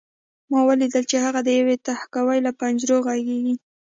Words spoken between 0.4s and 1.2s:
ما ولیدل چې